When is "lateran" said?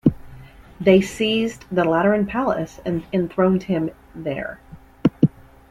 1.85-2.25